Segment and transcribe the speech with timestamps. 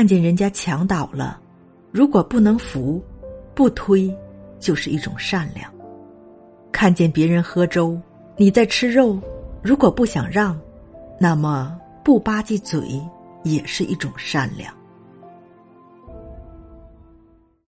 [0.00, 1.38] 看见人家墙倒了
[1.92, 3.04] 如果不能扶
[3.54, 4.10] 不推
[4.58, 5.70] 就是一种善良。
[6.72, 8.00] 看见别人喝粥
[8.34, 9.20] 你在吃肉
[9.60, 10.58] 如果不想让
[11.18, 12.98] 那么不吧唧嘴
[13.42, 14.74] 也是一种善良。